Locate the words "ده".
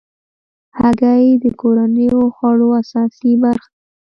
3.69-3.71